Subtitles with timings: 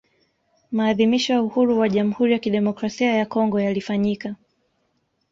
[0.71, 4.35] Maadhimisho ya uhuru wa Jamhuri ya Kidemokrasia ya Kongo yalifanyika